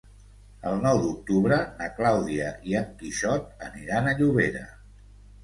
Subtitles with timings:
[0.69, 4.67] El nou d'octubre na Clàudia i en Quixot aniran a Llobera.